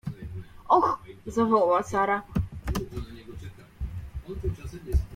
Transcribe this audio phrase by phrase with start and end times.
[0.69, 2.23] —Och!— zawołała Sara.